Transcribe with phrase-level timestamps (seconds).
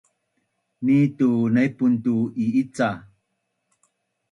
[0.85, 2.89] ni tu naipun tu i’ica?